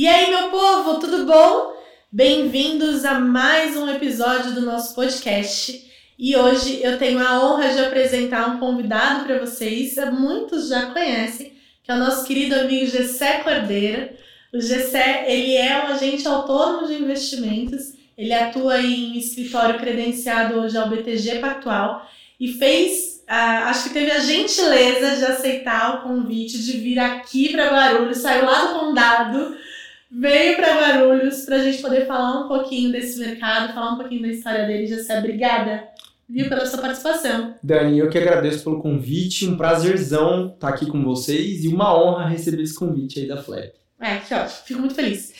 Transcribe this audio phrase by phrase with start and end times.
[0.00, 1.74] E aí, meu povo, tudo bom?
[2.10, 5.78] Bem-vindos a mais um episódio do nosso podcast.
[6.18, 11.52] E hoje eu tenho a honra de apresentar um convidado para vocês, muitos já conhecem,
[11.84, 14.16] que é o nosso querido amigo Gessé Cordeira.
[14.54, 20.78] O Gessé, ele é um agente autônomo de investimentos, ele atua em escritório credenciado hoje
[20.78, 22.08] ao BTG Pactual
[22.40, 27.68] e fez, acho que teve a gentileza de aceitar o convite de vir aqui para
[27.68, 29.60] Barulhos, saiu lá do condado,
[30.10, 34.22] veio para Barulhos para a gente poder falar um pouquinho desse mercado, falar um pouquinho
[34.22, 34.86] da história dele.
[34.86, 35.88] Jessé, obrigada
[36.30, 37.54] viu, pela sua participação.
[37.62, 42.28] Dani, eu que agradeço pelo convite, um prazerzão estar aqui com vocês e uma honra
[42.28, 43.72] receber esse convite aí da Flap.
[44.00, 45.32] É, que ótimo, fico muito feliz.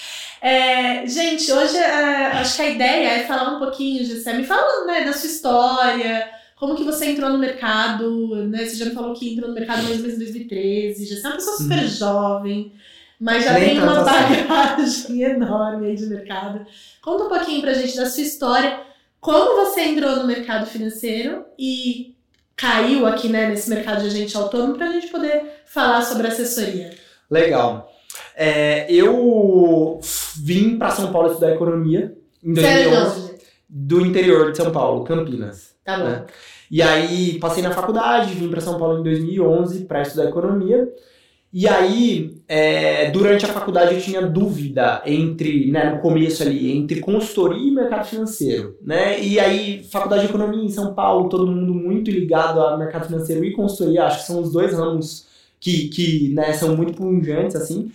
[0.43, 4.87] É, gente, hoje é, acho que a ideia é falar um pouquinho, Gessé, me fala
[4.87, 8.67] né, da sua história, como que você entrou no mercado, né?
[8.67, 11.31] Você já me falou que entrou no mercado mais ou menos em 2013, já é
[11.31, 11.89] uma pessoa super uhum.
[11.89, 12.73] jovem,
[13.21, 14.45] mas já Nem tem uma assim.
[14.47, 16.65] bagagem enorme aí de mercado.
[17.03, 18.81] Conta um pouquinho pra gente da sua história,
[19.21, 22.17] como você entrou no mercado financeiro e
[22.57, 26.91] caiu aqui né, nesse mercado de agente autônomo para a gente poder falar sobre assessoria.
[27.31, 27.93] Legal.
[28.35, 30.01] É, eu
[30.37, 33.31] vim para São Paulo estudar economia em 2011.
[33.69, 35.75] Do interior de São Paulo, Campinas.
[35.85, 36.05] Tá bom.
[36.05, 36.27] Né?
[36.71, 40.89] E aí passei na faculdade, vim para São Paulo em 2011 para estudar economia.
[41.53, 47.01] E aí, é, durante a faculdade eu tinha dúvida entre, né, no começo ali, entre
[47.01, 49.21] consultoria e mercado financeiro, né?
[49.21, 53.45] E aí, faculdade de economia em São Paulo, todo mundo muito ligado a mercado financeiro
[53.45, 55.27] e consultoria, acho que são os dois ramos
[55.59, 57.91] que, que né, são muito punjantes, assim.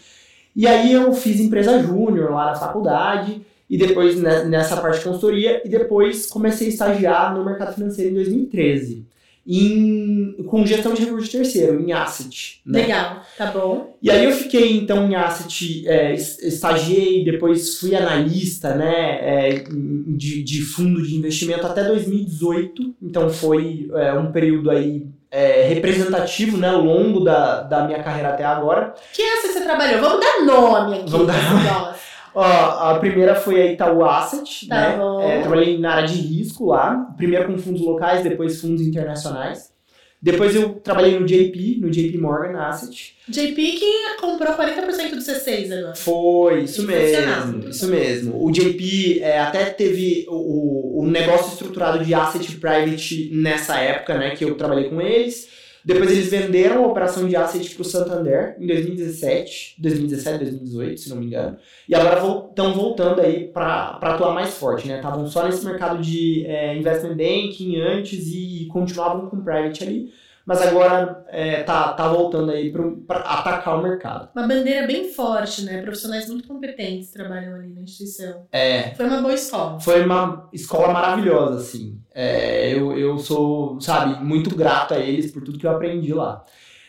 [0.54, 5.06] E aí eu fiz empresa júnior lá na faculdade, e depois né, nessa parte de
[5.06, 9.15] consultoria, e depois comecei a estagiar no mercado financeiro em 2013
[9.48, 12.62] em, com gestão de recurso terceiro, em asset.
[12.66, 12.82] Né?
[12.82, 13.96] Legal, tá bom.
[14.02, 19.64] E aí eu fiquei então em asset, é, estagiei, depois fui analista né, é,
[20.08, 26.58] de, de fundo de investimento até 2018, então foi é, um período aí é, representativo,
[26.58, 28.96] né, longo da, da minha carreira até agora.
[29.14, 30.02] Que asset você trabalhou?
[30.02, 31.12] Vamos dar nome aqui.
[31.12, 31.96] Vamos dar nome.
[32.36, 34.98] Ó, a primeira foi a Itaú Asset, tá né?
[34.98, 35.22] Bom.
[35.22, 39.74] É, trabalhei na área de risco lá, primeiro com fundos locais, depois fundos internacionais.
[40.22, 43.16] Depois eu trabalhei no JP, no JP Morgan Asset.
[43.30, 45.96] JP que comprou 40% do C6 agora.
[45.96, 48.44] Foi, isso mesmo, isso mesmo.
[48.44, 54.32] O JP é, até teve o, o negócio estruturado de Asset Private nessa época, né,
[54.32, 55.48] que eu trabalhei com eles.
[55.86, 61.10] Depois eles venderam a operação de asset para o Santander em 2017, 2017, 2018, se
[61.10, 61.58] não me engano.
[61.88, 64.96] E agora estão voltando aí para atuar mais forte, né?
[64.96, 70.12] Estavam só nesse mercado de é, investment banking antes e continuavam com private ali
[70.46, 74.30] mas agora é, tá, tá voltando aí para atacar o mercado.
[74.36, 75.82] Uma bandeira bem forte, né?
[75.82, 78.46] Profissionais muito competentes trabalham ali na instituição.
[78.52, 78.94] É.
[78.96, 79.80] Foi uma boa escola.
[79.80, 82.00] Foi uma escola maravilhosa, assim.
[82.14, 86.44] É, eu, eu sou, sabe, muito grato a eles por tudo que eu aprendi lá.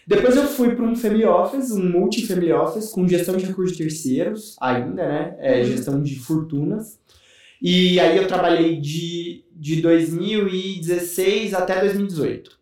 [0.06, 4.55] Depois eu fui para um family office, um multi-family office, com gestão de recursos terceiros,
[4.61, 5.37] ainda, né?
[5.41, 5.65] É, uhum.
[5.65, 7.00] Gestão de fortunas.
[7.61, 12.56] E aí eu trabalhei de, de 2016 até 2018.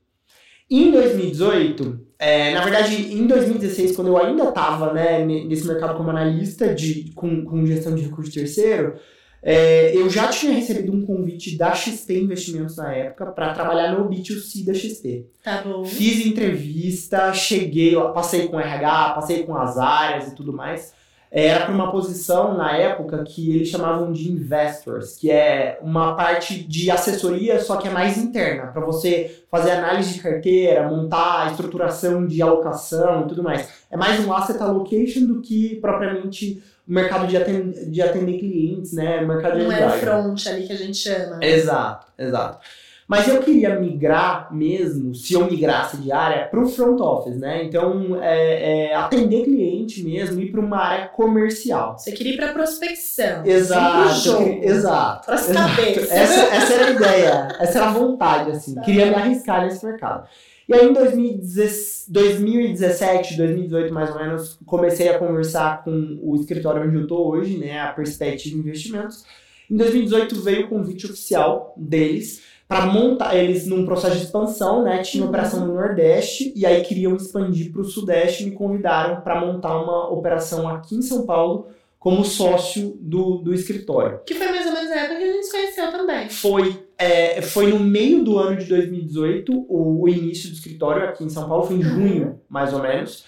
[0.71, 6.11] Em 2018, é, na verdade, em 2016, quando eu ainda estava né, nesse mercado como
[6.11, 8.95] analista de, com, com gestão de recurso terceiro,
[9.43, 14.09] é, eu já tinha recebido um convite da XP Investimentos na época para trabalhar no
[14.09, 15.27] B2C da XP.
[15.43, 15.85] Tá bom.
[15.85, 20.95] Fiz entrevista, cheguei, passei com RH, passei com as áreas e tudo mais
[21.37, 26.63] era para uma posição na época que eles chamavam de investors, que é uma parte
[26.63, 31.51] de assessoria, só que é mais interna, para você fazer análise de carteira, montar a
[31.51, 33.69] estruturação de alocação e tudo mais.
[33.91, 38.93] É mais um asset allocation do que propriamente o mercado de atender, de atender clientes,
[38.93, 39.21] né?
[39.21, 41.39] O mercado de Não é o front ali que a gente chama.
[41.39, 41.51] Né?
[41.51, 42.59] Exato, exato.
[43.07, 47.63] Mas eu queria migrar mesmo, se eu migrasse de área, para o front office, né?
[47.65, 51.99] Então, é, é, atender cliente mesmo, ir para uma área comercial.
[51.99, 53.45] Você queria ir para prospecção.
[53.45, 54.21] Exato.
[54.21, 55.27] Jogo, exato.
[55.27, 56.11] Para as cabeças.
[56.11, 58.75] Essa, essa era a ideia, essa era a vontade, assim.
[58.81, 60.27] Queria me arriscar nesse mercado.
[60.67, 66.97] E aí, em 2017, 2018, mais ou menos, comecei a conversar com o escritório onde
[66.97, 67.81] eu estou hoje, né?
[67.81, 69.27] A Perspective Investimentos.
[69.71, 75.03] Em 2018 veio o convite oficial deles para montar eles num processo de expansão, né?
[75.03, 79.41] Tinha operação no Nordeste e aí queriam expandir para o Sudeste e me convidaram para
[79.41, 81.69] montar uma operação aqui em São Paulo
[81.99, 84.21] como sócio do, do escritório.
[84.27, 86.29] Que foi mais ou menos a época que a gente se conheceu também.
[86.29, 91.25] Foi, é, foi no meio do ano de 2018, o, o início do escritório aqui
[91.25, 93.25] em São Paulo, foi em junho, mais ou menos.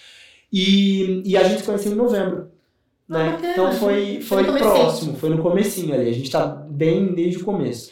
[0.53, 2.49] E, e a gente se conheceu em novembro.
[3.09, 3.37] né?
[3.41, 6.09] Ah, então foi, foi, foi próximo, foi no comecinho ali.
[6.09, 7.91] A gente tá bem desde o começo.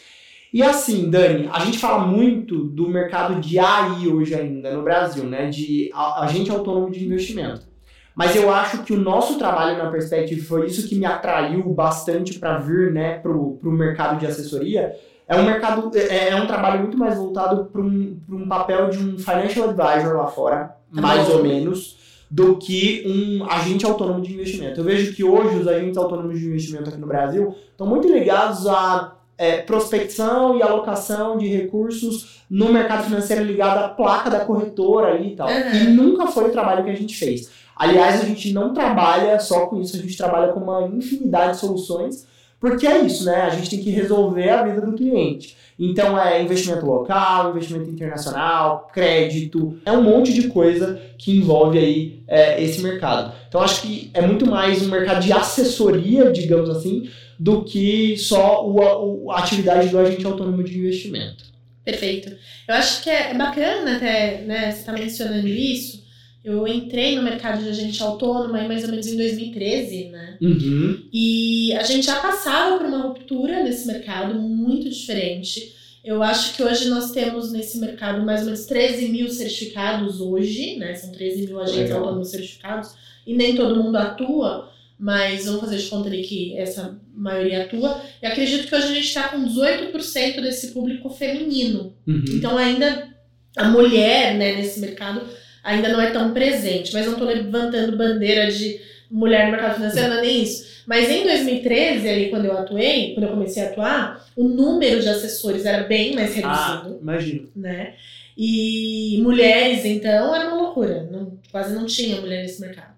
[0.56, 5.26] E assim, Dani, a gente fala muito do mercado de AI hoje ainda no Brasil,
[5.26, 5.50] né?
[5.50, 7.68] De agente autônomo de investimento.
[8.16, 12.40] Mas eu acho que o nosso trabalho na Perspective foi isso que me atraiu bastante
[12.40, 14.96] para vir né, para o mercado de assessoria.
[15.28, 18.98] É um mercado, é, é um trabalho muito mais voltado para um, um papel de
[18.98, 21.98] um financial advisor lá fora, tá mais ou menos,
[22.32, 24.80] do que um agente autônomo de investimento.
[24.80, 28.66] Eu vejo que hoje os agentes autônomos de investimento aqui no Brasil estão muito ligados
[28.68, 35.14] a é, prospecção e alocação de recursos no mercado financeiro ligado à placa da corretora
[35.14, 35.48] ali e tal.
[35.48, 35.74] Uhum.
[35.74, 37.50] E nunca foi o trabalho que a gente fez.
[37.76, 41.60] Aliás, a gente não trabalha só com isso, a gente trabalha com uma infinidade de
[41.60, 42.26] soluções,
[42.60, 43.42] porque é isso, né?
[43.42, 45.58] A gente tem que resolver a vida do cliente.
[45.78, 52.24] Então é investimento local, investimento internacional, crédito, é um monte de coisa que envolve aí
[52.28, 53.34] é, esse mercado.
[53.50, 57.10] Então acho que é muito mais um mercado de assessoria, digamos assim,
[57.40, 61.46] do que só o, a atividade do agente autônomo de investimento.
[61.84, 62.36] Perfeito.
[62.68, 66.04] Eu acho que é bacana até, né, você está mencionando isso.
[66.44, 70.38] Eu entrei no mercado de agente autônomo aí mais ou menos em 2013, né?
[70.40, 71.04] Uhum.
[71.12, 75.74] E a gente já passava por uma ruptura nesse mercado muito diferente.
[76.04, 80.76] Eu acho que hoje nós temos nesse mercado mais ou menos 13 mil certificados hoje,
[80.76, 80.94] né?
[80.94, 82.00] São 13 mil agentes Legal.
[82.00, 82.92] autônomos certificados
[83.26, 88.02] e nem todo mundo atua mas vamos fazer de conta ali que essa maioria atua.
[88.22, 91.96] E acredito que hoje a gente está com 18% desse público feminino.
[92.08, 92.24] Uhum.
[92.30, 93.10] Então ainda
[93.58, 95.22] a mulher né, nesse mercado
[95.64, 96.94] ainda não é tão presente.
[96.94, 100.76] Mas não estou levantando bandeira de mulher no mercado financeiro, não é nem isso.
[100.86, 105.10] Mas em 2013, ali, quando eu atuei, quando eu comecei a atuar, o número de
[105.10, 106.96] assessores era bem mais ah, reduzido.
[106.96, 107.50] Ah, imagino.
[107.56, 107.96] Né?
[108.38, 111.08] E mulheres, então, era uma loucura.
[111.12, 112.94] Não, quase não tinha mulher nesse mercado.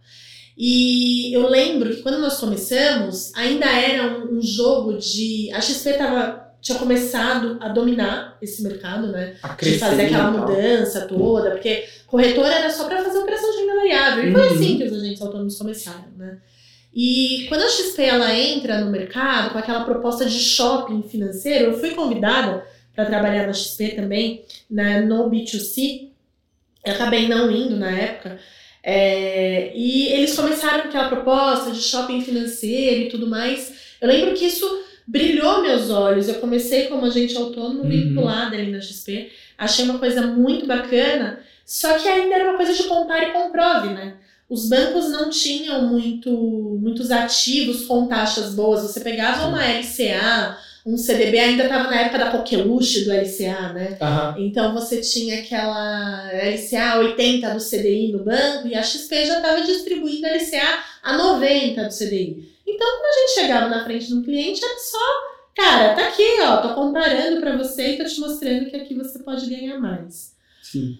[0.57, 5.51] E eu lembro que quando nós começamos, ainda era um, um jogo de.
[5.53, 9.35] A XP tava, tinha começado a dominar esse mercado, né?
[9.43, 13.75] A de fazer aquela mudança toda, porque corretora era só para fazer operação de renda
[13.75, 14.23] variável.
[14.23, 14.33] E uhum.
[14.33, 16.39] foi assim que os agentes autônomos começaram, né?
[16.91, 21.79] E quando a XP ela entra no mercado com aquela proposta de shopping financeiro, eu
[21.79, 22.65] fui convidada
[22.95, 26.07] para trabalhar na XP também, na, no B2C.
[26.83, 28.39] Eu acabei não indo na época,
[28.89, 33.73] é, e eles começaram com aquela proposta de shopping financeiro e tudo mais.
[33.99, 34.65] Eu lembro que isso
[35.05, 36.29] brilhou meus olhos.
[36.29, 37.89] Eu comecei como agente autônomo uhum.
[37.89, 39.29] vinculada ali na XP.
[39.57, 43.89] Achei uma coisa muito bacana, só que ainda era uma coisa de compare e comprove,
[43.89, 44.13] né?
[44.49, 46.31] Os bancos não tinham muito,
[46.81, 48.83] muitos ativos com taxas boas.
[48.83, 50.57] Você pegava uma LCA,
[50.87, 53.97] um CDB ainda estava na época da coqueluche do LCA, né?
[53.99, 54.45] Uhum.
[54.45, 59.61] Então você tinha aquela LCA 80 do CDI no banco e a XP já estava
[59.63, 62.55] distribuindo a LCA a 90 do CDI.
[62.65, 64.97] Então quando a gente chegava na frente de um cliente era só,
[65.53, 69.19] cara, tá aqui, ó, tô comparando para você e tô te mostrando que aqui você
[69.19, 70.33] pode ganhar mais.
[70.63, 70.99] Sim.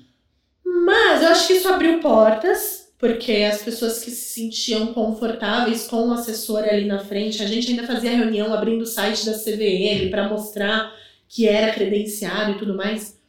[0.66, 6.07] Mas eu acho que isso abriu portas porque as pessoas que se sentiam confortáveis com
[6.07, 10.09] o assessor ali na frente, a gente ainda fazia reunião abrindo o site da CVM
[10.09, 10.95] para mostrar
[11.29, 13.19] que era credenciado e tudo mais,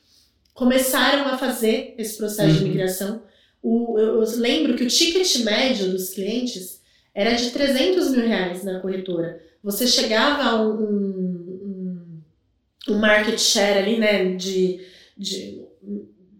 [0.55, 2.59] começaram a fazer esse processo uhum.
[2.59, 3.23] de migração.
[3.63, 6.81] O, eu, eu, lembro que o ticket médio dos clientes
[7.15, 9.43] era de 300 mil reais na corretora.
[9.63, 12.23] Você chegava a um, um,
[12.89, 14.81] um market share ali, né, de,
[15.17, 15.61] de,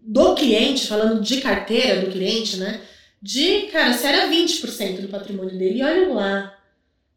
[0.01, 2.81] do cliente, falando de carteira do cliente, né,
[3.21, 6.55] de, cara, se era 20% do patrimônio dele, e olha lá.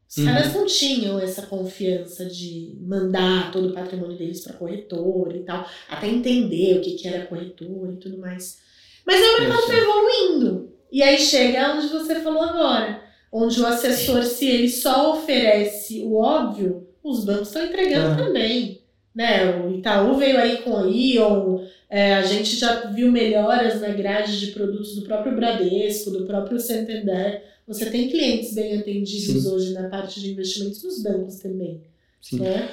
[0.09, 0.27] Os uhum.
[0.27, 5.67] caras não tinham essa confiança de mandar todo o patrimônio deles para corretora e tal,
[5.89, 8.59] até entender o que, que era corretora e tudo mais.
[9.07, 10.73] Mas aí o mercado foi evoluindo.
[10.91, 16.17] E aí chega onde você falou agora, onde o assessor, se ele só oferece o
[16.17, 18.27] óbvio, os bancos estão entregando uhum.
[18.27, 18.83] também.
[19.15, 19.57] Né?
[19.57, 24.41] O Itaú veio aí com a Ion, é, a gente já viu melhoras na grade
[24.41, 27.43] de produtos do próprio Bradesco, do próprio Santander.
[27.69, 29.49] Você tem clientes bem atendidos Sim.
[29.51, 31.83] hoje na parte de investimentos nos bancos também.
[32.19, 32.39] Sim.
[32.39, 32.67] Né?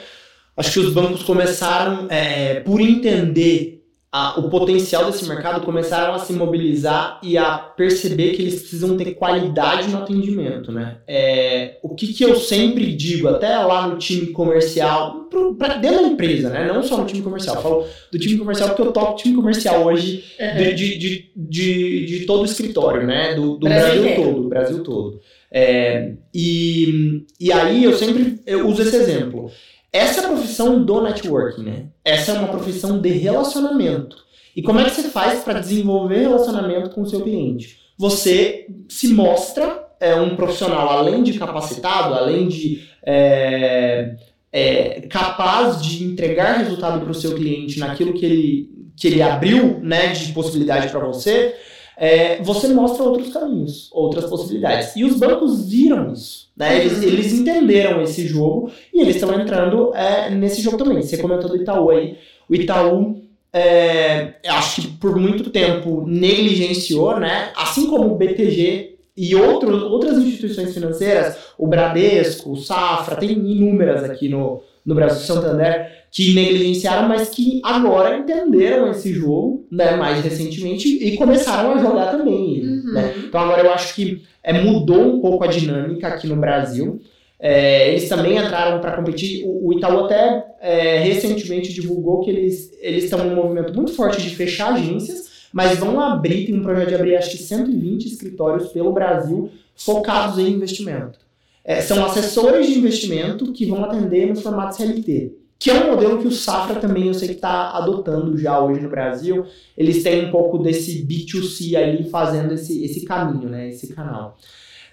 [0.55, 3.78] Acho que os bancos começaram, é, por entender
[4.11, 8.97] a, o potencial desse mercado, começaram a se mobilizar e a perceber que eles precisam
[8.97, 10.97] ter qualidade no atendimento, né?
[11.07, 16.01] É, o que, que eu sempre digo, até lá no time comercial, pro, pra dentro
[16.01, 16.67] da empresa, né?
[16.67, 19.85] Não só no time comercial, eu falo do time comercial porque eu toco time comercial
[19.85, 20.23] hoje
[20.57, 23.35] de, de, de, de, de todo o escritório, né?
[23.35, 25.19] Do, do Brasil, Brasil todo, do Brasil todo.
[25.51, 29.51] É, e, e aí eu sempre eu uso esse exemplo.
[29.91, 31.85] Essa é a profissão do networking, né?
[32.05, 34.17] Essa é uma profissão de relacionamento.
[34.55, 37.79] E como é que você faz para desenvolver relacionamento com o seu cliente?
[37.97, 44.15] Você se mostra é, um profissional, além de capacitado, além de é,
[44.51, 49.79] é, capaz de entregar resultado para o seu cliente naquilo que ele, que ele abriu
[49.81, 51.55] né, de possibilidade para você,
[51.99, 54.95] é, você mostra outros caminhos, outras possibilidades.
[54.95, 56.47] E os bancos viram isso.
[56.55, 56.79] Né?
[56.79, 61.01] Eles, eles entenderam esse jogo e eles estão entrando é, nesse jogo também.
[61.01, 62.17] Você comentou do Itaú aí.
[62.49, 67.51] O Itaú, é, acho que por muito tempo negligenciou, né?
[67.53, 74.05] assim como o BTG e outro, outras instituições financeiras, o Bradesco, o Safra, tem inúmeras
[74.05, 80.23] aqui no, no Brasil, Santander, que negligenciaram, mas que agora entenderam esse jogo, né, mais
[80.23, 82.63] recentemente, e começaram a jogar também.
[82.63, 82.93] Uhum.
[82.93, 83.13] Né?
[83.27, 86.99] Então agora eu acho que é, mudou um pouco a dinâmica aqui no Brasil.
[87.39, 89.43] É, eles também entraram para competir.
[89.45, 94.21] O, o, Itaú até é, recentemente divulgou que eles estão em um movimento muito forte
[94.21, 98.69] de fechar agências, mas vão abrir, tem um projeto de abrir acho que 120 escritórios
[98.69, 101.19] pelo Brasil focados em investimento.
[101.63, 106.19] É, são assessores de investimento que vão atender no formato CLT que é um modelo
[106.19, 109.45] que o Safra também eu sei que está adotando já hoje no Brasil.
[109.77, 113.67] Eles têm um pouco desse B2C ali fazendo esse, esse caminho, né?
[113.67, 114.37] Esse canal.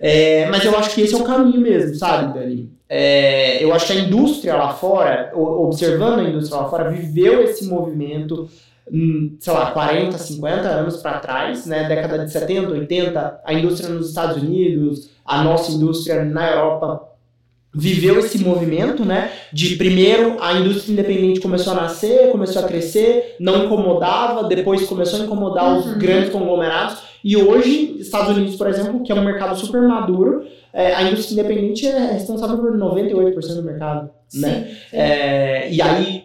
[0.01, 2.73] É, mas eu acho que esse é o caminho mesmo, sabe, Dani?
[2.89, 7.65] É, eu acho que a indústria lá fora, observando a indústria lá fora, viveu esse
[7.67, 8.49] movimento,
[8.93, 11.89] hum, sei lá, 40, 50 anos para trás, né?
[11.89, 17.16] Década de 70, 80, a indústria nos Estados Unidos, a nossa indústria na Europa
[17.77, 19.31] viveu esse movimento, né?
[19.53, 25.21] De primeiro a indústria independente começou a nascer, começou a crescer, não incomodava, depois começou
[25.21, 25.99] a incomodar os uhum.
[25.99, 26.99] grandes conglomerados.
[27.23, 31.35] E hoje, Estados Unidos, por exemplo, que é um mercado super maduro, é, a indústria
[31.41, 34.69] independente é responsável por 98% do mercado, sim, né?
[34.91, 34.97] Sim.
[34.97, 36.23] É, e aí,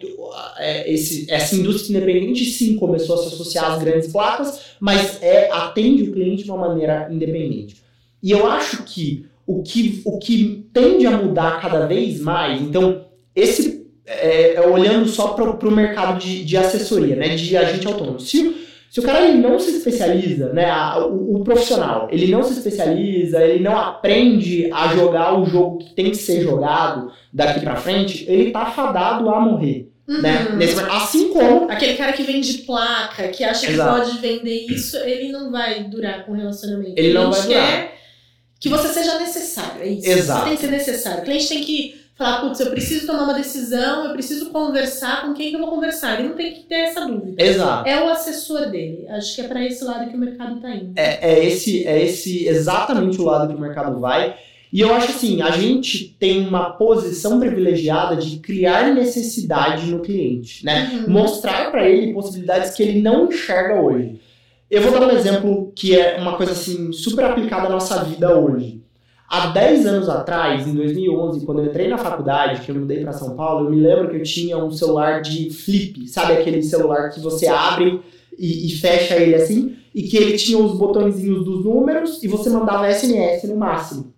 [0.58, 5.50] é, esse, essa indústria independente sim começou a se associar às grandes placas, mas é,
[5.50, 7.76] atende o cliente de uma maneira independente.
[8.22, 13.04] E eu acho que o que, o que tende a mudar cada vez mais, então,
[13.34, 18.20] esse é, é olhando só para o mercado de, de assessoria, né, de agente autônomo.
[18.20, 22.42] Se, se o cara ele não se especializa, né, a, o, o, profissional, ele não
[22.42, 27.60] se especializa, ele não aprende a jogar o jogo que tem que ser jogado daqui
[27.60, 29.90] para frente, ele tá fadado a morrer.
[30.06, 30.22] Né, uhum.
[30.22, 30.56] Né?
[30.56, 31.70] Nesse, assim como.
[31.70, 34.00] Aquele cara que vende placa, que acha Exato.
[34.00, 36.94] que pode vender isso, ele não vai durar com relacionamento.
[36.96, 37.92] Ele não vai durar.
[38.62, 39.82] Que você seja necessário.
[39.82, 40.08] É isso.
[40.08, 40.40] Exato.
[40.40, 41.20] Você tem que ser necessário.
[41.20, 45.34] O cliente tem que falar, putz, eu preciso tomar uma decisão, eu preciso conversar com
[45.34, 46.20] quem que eu vou conversar.
[46.20, 47.42] Ele não tem que ter essa dúvida.
[47.42, 47.88] Exato.
[47.88, 49.04] É o assessor dele.
[49.08, 50.92] Acho que é para esse lado que o mercado está indo.
[50.94, 54.36] É, é, esse, é esse exatamente o lado que o mercado vai.
[54.72, 60.64] E eu acho assim, a gente tem uma posição privilegiada de criar necessidade no cliente,
[60.64, 60.88] né?
[60.94, 61.12] Uhum.
[61.12, 64.20] Mostrar para ele possibilidades que ele não enxerga hoje.
[64.72, 68.34] Eu vou dar um exemplo que é uma coisa assim super aplicada à nossa vida
[68.34, 68.80] hoje.
[69.28, 73.12] Há 10 anos atrás, em 2011, quando eu entrei na faculdade, que eu mudei para
[73.12, 77.10] São Paulo, eu me lembro que eu tinha um celular de flip, sabe aquele celular
[77.10, 78.00] que você abre
[78.38, 82.48] e, e fecha ele assim, e que ele tinha os botõezinhos dos números e você
[82.48, 84.10] mandava SMS no máximo.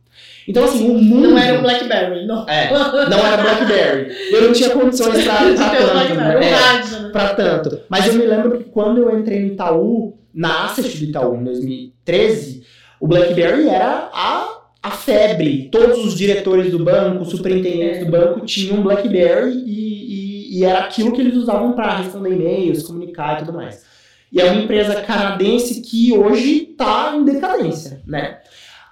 [0.46, 1.30] Então, assim, o mundo.
[1.30, 2.48] Não era um Blackberry, não.
[2.48, 4.14] É, não era Blackberry.
[4.30, 6.14] Eu não tinha condições pra, pra tanto.
[6.14, 6.40] Né?
[6.44, 7.80] É, pra tanto.
[7.88, 11.44] Mas eu me lembro que quando eu entrei no Itaú, na Asset do Itaú, em
[11.44, 12.64] 2013,
[13.00, 15.68] o BlackBerry era a, a febre.
[15.70, 21.12] Todos os diretores do banco, superintendentes do banco tinham BlackBerry e, e, e era aquilo
[21.12, 23.84] que eles usavam para responder e-mails, comunicar e tudo mais.
[24.32, 28.38] E é uma empresa canadense que hoje está em decadência, né?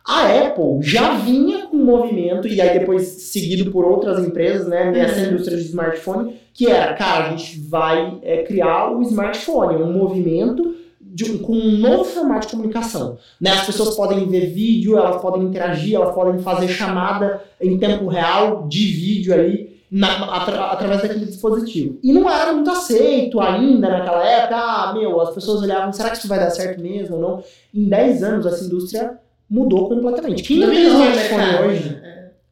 [0.06, 4.90] A Apple já vinha com um movimento, e aí depois seguido por outras empresas, né,
[4.90, 5.26] nessa uhum.
[5.28, 10.74] indústria de smartphone, que era, cara, a gente vai é, criar o smartphone, um movimento
[11.12, 13.18] de, com um novo formato de comunicação.
[13.40, 13.50] Né?
[13.50, 18.66] As pessoas podem ver vídeo, elas podem interagir, elas podem fazer chamada em tempo real
[18.66, 21.98] de vídeo ali na, atra, através daquele dispositivo.
[22.02, 24.56] E não era muito aceito ainda naquela época.
[24.56, 27.44] Ah, meu, as pessoas olhavam, será que isso vai dar certo mesmo ou não?
[27.74, 30.42] Em 10 anos, essa indústria mudou completamente.
[30.42, 32.02] Quem não tem smartphone hoje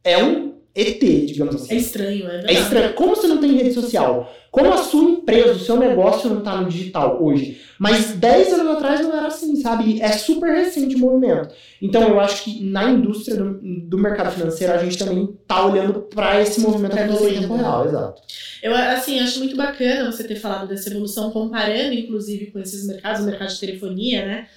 [0.03, 0.40] é um
[0.73, 1.73] ET, digamos assim.
[1.73, 2.55] É estranho, é verdade.
[2.55, 2.93] É estranho.
[2.93, 4.33] Como você não tem rede social?
[4.49, 7.61] Como a sua empresa, o seu negócio não está no digital hoje?
[7.77, 10.01] Mas 10 anos atrás não era assim, sabe?
[10.01, 11.49] É super recente o movimento.
[11.81, 16.01] Então eu acho que na indústria do, do mercado financeiro a gente também está olhando
[16.01, 18.21] para esse movimento acontecer em tempo real, exato.
[18.61, 23.21] Eu, assim, acho muito bacana você ter falado dessa evolução, comparando inclusive com esses mercados,
[23.21, 24.47] o mercado de telefonia, né?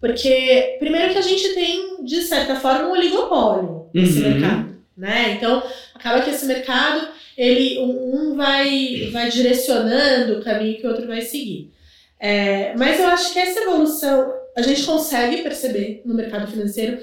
[0.00, 4.30] Porque, primeiro que a gente tem, de certa forma, um oligopólio nesse uhum.
[4.30, 5.32] mercado né?
[5.32, 5.62] Então,
[5.94, 11.20] acaba que esse mercado, ele um vai, vai direcionando o caminho que o outro vai
[11.20, 11.72] seguir.
[12.18, 16.98] É, mas eu acho que essa evolução a gente consegue perceber no mercado financeiro.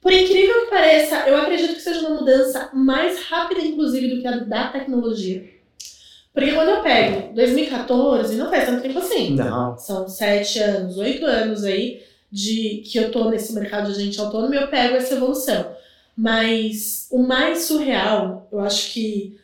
[0.00, 4.26] Por incrível que pareça, eu acredito que seja uma mudança mais rápida, inclusive, do que
[4.26, 5.44] a da tecnologia.
[6.32, 9.34] Porque quando eu pego 2014, não faz tanto tempo assim.
[9.34, 9.76] Não.
[9.76, 14.54] São sete anos, oito anos aí de que eu tô nesse mercado de gente autônoma
[14.54, 15.69] e eu pego essa evolução.
[16.20, 19.40] Mas o mais surreal, eu acho que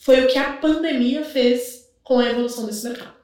[0.00, 3.14] foi o que a pandemia fez com a evolução desse mercado.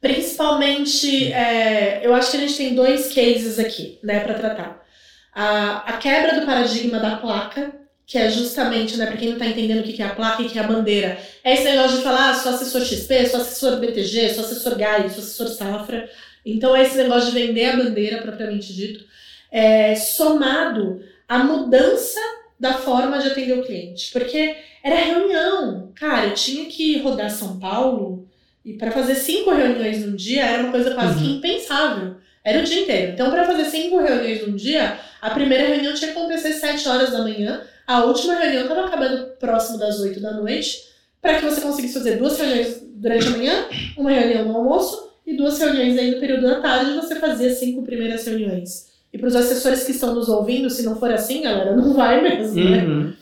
[0.00, 4.84] Principalmente, é, eu acho que a gente tem dois cases aqui, né, para tratar.
[5.32, 7.72] A, a quebra do paradigma da placa,
[8.04, 10.46] que é justamente, né, para quem não tá entendendo o que é a placa e
[10.46, 13.40] o que é a bandeira, é esse negócio de falar, ah, sou assessor XP, sou
[13.40, 16.10] assessor BTG, sou assessor GAI, sou assessor Safra.
[16.44, 19.04] Então, é esse negócio de vender a bandeira, propriamente dito,
[19.52, 22.18] é, somado à mudança
[22.58, 24.10] da forma de atender o cliente.
[24.12, 25.92] Porque era reunião.
[25.94, 28.26] Cara, eu tinha que rodar São Paulo
[28.64, 31.24] e para fazer cinco reuniões num dia era uma coisa quase uhum.
[31.24, 32.16] que impensável.
[32.44, 33.12] Era o dia inteiro.
[33.12, 36.88] Então, para fazer cinco reuniões num dia, a primeira reunião tinha que acontecer às 7
[36.88, 40.88] horas da manhã, a última reunião estava acabando próximo das 8 da noite,
[41.20, 43.66] para que você conseguisse fazer duas reuniões durante a manhã,
[43.96, 47.82] uma reunião no almoço e duas reuniões aí no período da tarde, você fazia cinco
[47.82, 48.87] primeiras reuniões.
[49.12, 52.20] E para os assessores que estão nos ouvindo, se não for assim, galera, não vai
[52.20, 52.84] mesmo, né?
[52.84, 53.12] Uhum.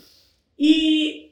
[0.58, 1.30] E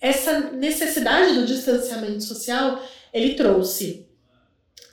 [0.00, 4.06] essa necessidade do distanciamento social, ele trouxe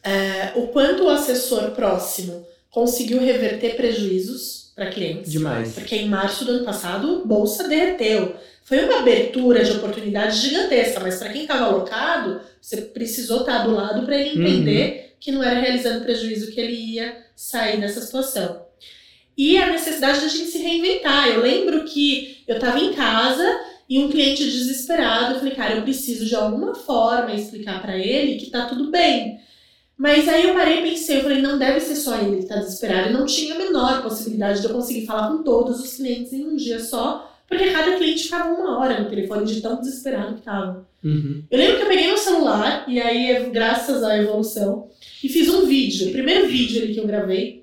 [0.03, 5.31] é, o quanto o assessor próximo conseguiu reverter prejuízos para clientes.
[5.31, 5.74] Demais.
[5.74, 8.36] Porque em março do ano passado, bolsa derreteu.
[8.63, 13.72] Foi uma abertura de oportunidade gigantesca, mas para quem estava alocado, você precisou estar do
[13.72, 15.10] lado para ele entender uhum.
[15.19, 18.62] que não era realizando prejuízo que ele ia sair dessa situação.
[19.37, 21.27] E a necessidade de a gente se reinventar.
[21.27, 23.43] Eu lembro que eu estava em casa
[23.89, 28.37] e um cliente desesperado, eu falei, cara, eu preciso de alguma forma explicar para ele
[28.37, 29.39] que tá tudo bem.
[29.97, 32.55] Mas aí eu parei e pensei, eu falei, não deve ser só ele que tá
[32.55, 33.09] desesperado.
[33.09, 36.45] E não tinha a menor possibilidade de eu conseguir falar com todos os clientes em
[36.45, 40.41] um dia só, porque cada cliente ficava uma hora no telefone de tão desesperado que
[40.41, 40.88] tava.
[41.03, 41.43] Uhum.
[41.49, 44.88] Eu lembro que eu peguei meu celular, e aí, graças à evolução,
[45.23, 47.62] e fiz um vídeo, o primeiro vídeo ali que eu gravei,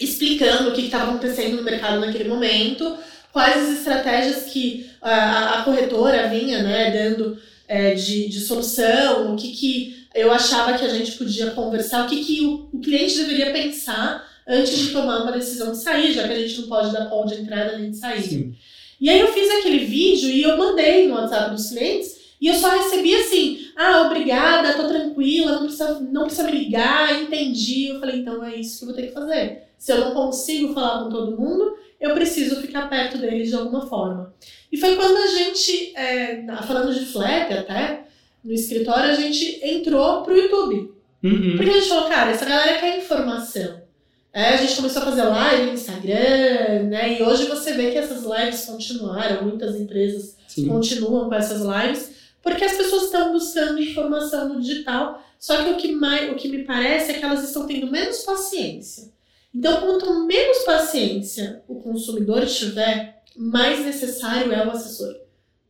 [0.00, 2.96] explicando o que estava acontecendo no mercado naquele momento,
[3.32, 9.36] quais as estratégias que a, a corretora vinha né, dando é, de, de solução, o
[9.36, 13.18] que, que eu achava que a gente podia conversar, o que, que o, o cliente
[13.18, 16.92] deveria pensar antes de tomar uma decisão de sair, já que a gente não pode
[16.92, 18.28] dar call de entrada nem de saída.
[18.28, 18.54] Sim.
[19.00, 22.54] E aí eu fiz aquele vídeo e eu mandei no WhatsApp dos clientes e eu
[22.54, 27.88] só recebi assim, ah, obrigada, tô tranquila, não precisa, não precisa me ligar, entendi.
[27.88, 29.62] Eu falei, então é isso que eu vou ter que fazer.
[29.78, 33.86] Se eu não consigo falar com todo mundo, eu preciso ficar perto deles de alguma
[33.86, 34.34] forma.
[34.70, 38.04] E foi quando a gente, é, falando de Flap até,
[38.44, 40.92] no escritório, a gente entrou pro YouTube.
[41.22, 41.56] Uhum.
[41.56, 43.82] Porque a gente falou, cara, essa galera quer informação.
[44.30, 47.18] É, a gente começou a fazer live no Instagram, né?
[47.18, 50.66] E hoje você vê que essas lives continuaram, muitas empresas Sim.
[50.66, 52.10] continuam com essas lives,
[52.42, 55.22] porque as pessoas estão buscando informação no digital.
[55.38, 58.22] Só que o que, mais, o que me parece é que elas estão tendo menos
[58.24, 59.13] paciência.
[59.54, 65.14] Então, quanto menos paciência o consumidor tiver, mais necessário é o assessor.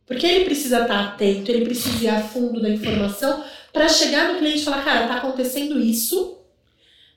[0.07, 4.39] Porque ele precisa estar atento, ele precisa ir a fundo da informação para chegar no
[4.39, 6.39] cliente e falar, cara, tá acontecendo isso.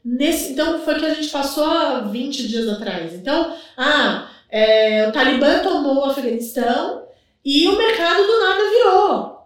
[0.05, 3.15] Nesse, então, foi o que a gente passou há 20 dias atrás.
[3.15, 7.05] Então, ah, é, o Talibã tomou o Afeganistão
[7.45, 9.39] e o mercado do nada virou.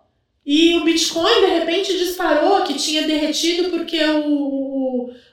[0.45, 4.72] E o Bitcoin, de repente, disparou, que tinha derretido porque o,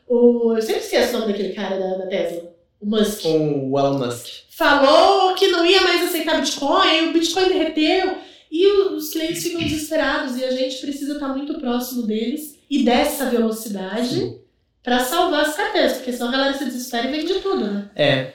[0.09, 0.55] o.
[0.55, 2.51] Eu sempre esqueço o nome daquele cara da, da Tesla.
[2.81, 3.23] O Musk.
[3.25, 4.27] O Elon Musk.
[4.49, 8.17] Falou que não ia mais aceitar Bitcoin, o Bitcoin derreteu.
[8.51, 13.29] E os clientes ficam desesperados e a gente precisa estar muito próximo deles e dessa
[13.29, 14.39] velocidade
[14.83, 17.89] para salvar as carteiras, porque senão a galera se desespera e vende tudo, né?
[17.95, 18.33] É.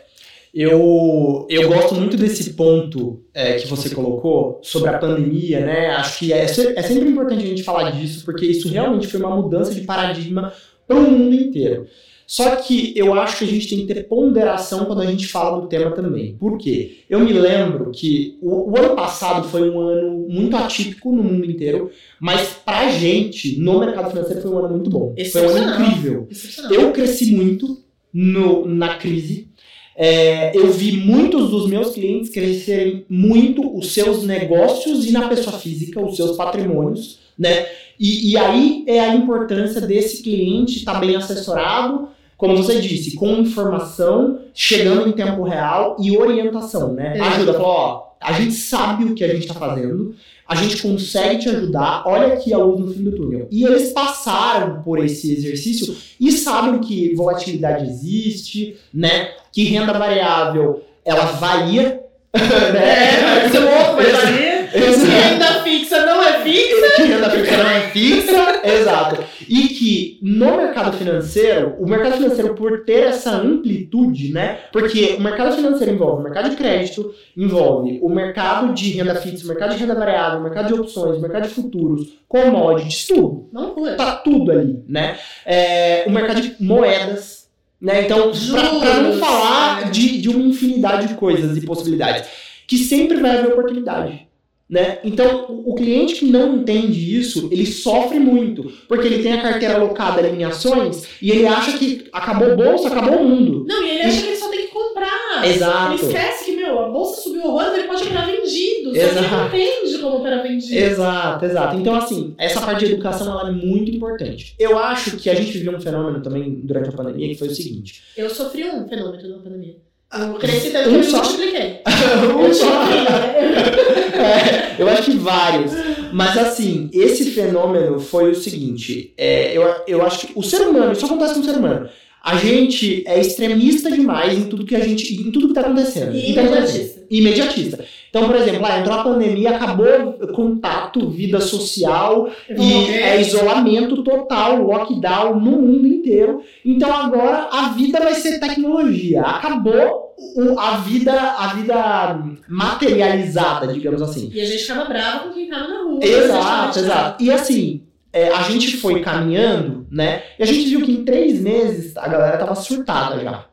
[0.55, 5.89] Eu, eu gosto muito desse ponto é, que você colocou sobre a pandemia, né?
[5.89, 9.35] Acho que é, é sempre importante a gente falar disso, porque isso realmente foi uma
[9.35, 10.53] mudança de paradigma
[10.87, 11.87] para o mundo inteiro.
[12.27, 15.61] Só que eu acho que a gente tem que ter ponderação quando a gente fala
[15.61, 16.35] do tema também.
[16.37, 16.99] Por quê?
[17.09, 21.51] Eu me lembro que o, o ano passado foi um ano muito atípico no mundo
[21.51, 25.15] inteiro, mas pra gente, no mercado financeiro, foi um ano muito bom.
[25.31, 26.29] Foi um ano incrível.
[26.71, 27.79] Eu cresci muito
[28.13, 29.49] no, na crise.
[29.97, 35.57] É, eu vi muitos dos meus clientes crescerem muito os seus negócios e na pessoa
[35.59, 37.67] física, os seus patrimônios, né?
[37.99, 43.15] E, e aí é a importância desse cliente estar tá bem assessorado, como você disse,
[43.15, 47.19] com informação, chegando em tempo real e orientação, né?
[47.21, 50.15] Ajuda, falou, ó, a gente sabe o que a gente está fazendo,
[50.47, 53.49] a gente consegue te ajudar, olha aqui a luz no fim do túnel.
[53.51, 59.31] E eles passaram por esse exercício e sabem que volatilidade existe, né?
[59.53, 62.01] Que renda variável ela varia.
[62.35, 64.69] É, esse louco, mas varia.
[64.73, 65.63] Renda
[65.95, 66.97] fixa não é fixa.
[66.97, 69.25] que renda fixa não é fixa, exato.
[69.49, 74.61] E que no mercado financeiro, o mercado financeiro, por ter essa amplitude, né?
[74.73, 79.45] Porque o mercado financeiro envolve o mercado de crédito, envolve o mercado de renda fixa,
[79.45, 83.49] o mercado de renda variável, o mercado de opções, o mercado de futuros, commodities, tudo.
[83.53, 83.75] Não.
[83.97, 85.17] Tá tudo ali, né?
[85.45, 87.45] É, o mercado de moedas.
[87.81, 88.07] Né?
[88.07, 89.91] Então, para não falar é.
[89.91, 92.27] de, de uma infinidade de coisas e possibilidades,
[92.67, 94.27] que sempre vai haver oportunidade.
[94.69, 94.99] Né?
[95.05, 99.75] Então, o cliente que não entende isso, ele sofre muito, porque ele tem a carteira
[99.75, 103.67] alocada em ações e ele acha que acabou a bolsa, acabou o mundo.
[103.69, 105.47] Não, e ele acha que ele só tem que comprar.
[105.47, 105.93] Exato.
[105.93, 108.85] Ele esquece que, meu, a bolsa subiu horrores, ele pode operar vendido.
[108.87, 109.57] Só que ele Exato.
[109.57, 110.75] entende como operar vendido.
[110.75, 111.77] Exato, exato.
[111.77, 114.55] Então, assim, essa parte de educação ela é muito importante.
[114.59, 117.55] Eu acho que a gente viveu um fenômeno também durante a pandemia que foi o
[117.55, 118.03] seguinte.
[118.17, 119.77] Eu sofri um fenômeno na pandemia.
[120.13, 121.83] Eu cresci tanto que eu me multipliquei.
[122.35, 122.67] Um Eu só.
[124.19, 125.73] É, eu acho que vários.
[126.13, 130.93] Mas assim, esse fenômeno foi o seguinte: é, eu, eu acho que o ser humano,
[130.93, 131.89] isso acontece com o ser humano.
[132.23, 135.15] A gente é extremista demais em tudo que a gente.
[135.15, 136.15] em tudo que tá acontecendo.
[136.15, 137.03] E Então, imediatista.
[137.11, 137.85] imediatista.
[138.15, 144.63] Então, por exemplo, lá entrou a pandemia, acabou contato, vida social e é isolamento total,
[144.63, 146.41] lockdown no mundo inteiro.
[146.65, 149.21] Então agora a vida vai ser tecnologia.
[149.21, 150.15] Acabou
[150.57, 154.31] a vida, a vida materializada, digamos assim.
[154.33, 155.99] E a gente ficava brava com quem tava na rua.
[156.01, 157.25] Exato, exato.
[157.25, 160.23] E assim, é, a gente foi caminhando, né?
[160.39, 163.47] E a gente viu que em três meses a galera tava surtada já.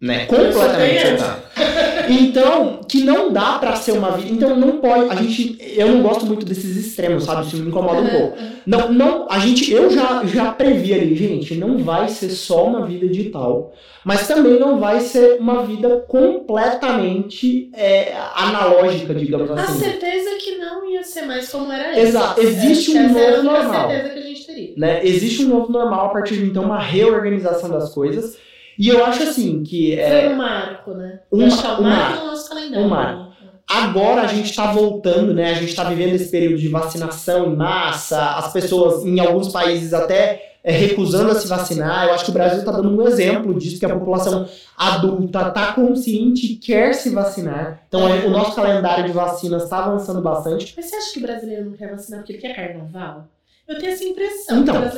[0.00, 0.26] Né?
[0.26, 1.44] Completamente surtada.
[2.12, 4.30] Então, que não dá pra ser uma vida.
[4.30, 5.10] Então não pode.
[5.10, 5.56] A gente.
[5.60, 7.46] Eu não gosto muito desses extremos, sabe?
[7.46, 8.36] Isso me incomoda um pouco.
[8.66, 12.84] Não, não, a gente, eu já, já previ ali, gente, não vai ser só uma
[12.86, 13.72] vida digital,
[14.04, 19.80] mas também não vai ser uma vida completamente é, analógica, digamos A assim.
[19.80, 22.08] certeza que não ia ser mais como era antes.
[22.08, 23.88] Exato, existe Essa um a novo normal.
[23.90, 24.72] certeza que a gente teria.
[24.76, 25.00] Né?
[25.06, 28.36] Existe um novo normal a partir de então, uma reorganização das coisas.
[28.80, 31.20] E eu acho assim que é, Foi um marco, né?
[31.30, 32.86] Um é um marco do nosso calendário.
[32.86, 33.32] Um marco.
[33.68, 35.50] agora a gente está voltando, né?
[35.50, 39.92] A gente está vivendo esse período de vacinação em massa, as pessoas em alguns países
[39.92, 42.06] até é, recusando a se vacinar.
[42.06, 45.74] Eu acho que o Brasil está dando um exemplo disso, que a população adulta está
[45.74, 47.82] consciente e quer se vacinar.
[47.86, 50.72] Então é, o nosso calendário de vacinas está avançando bastante.
[50.74, 53.28] Mas você acha que o brasileiro não quer vacinar porque ele quer carnaval?
[53.70, 54.58] Eu tenho essa impressão.
[54.58, 54.74] Então.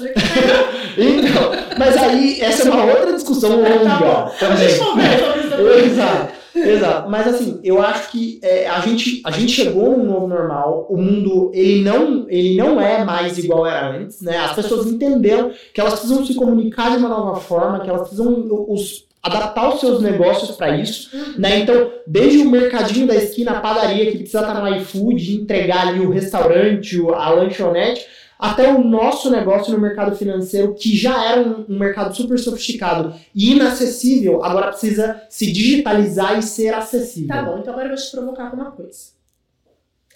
[0.94, 4.48] Então, mas aí essa é uma outra discussão longa Tá.
[4.48, 5.86] A gente conversa sobre isso.
[5.86, 7.10] Exato, exato.
[7.10, 10.86] Mas assim, eu acho que é, a, gente, a gente chegou num novo normal.
[10.90, 14.36] O mundo, ele não, ele não é mais igual era antes, né?
[14.36, 18.46] As pessoas entenderam que elas precisam se comunicar de uma nova forma, que elas precisam
[18.68, 21.60] os, adaptar os seus negócios para isso, né?
[21.60, 26.00] Então, desde o mercadinho da esquina, a padaria que precisa estar no iFood, entregar ali
[26.00, 28.06] o restaurante, a lanchonete,
[28.38, 33.14] até o nosso negócio no mercado financeiro, que já era um, um mercado super sofisticado
[33.34, 37.28] e inacessível, agora precisa se digitalizar e ser acessível.
[37.28, 39.12] Tá bom, então agora eu vou te provocar com uma coisa.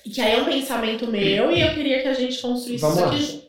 [0.05, 2.96] E que aí é um pensamento meu e eu queria que a gente construísse Vamos
[2.96, 3.12] isso lá.
[3.12, 3.46] aqui junto.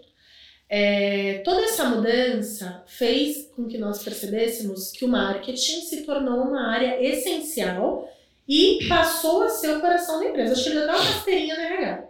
[0.70, 6.70] É, toda essa mudança fez com que nós percebêssemos que o marketing se tornou uma
[6.72, 8.12] área essencial
[8.48, 10.54] e passou a ser o coração da empresa.
[10.54, 12.07] Acho que ele deu até uma rasteirinha no RH.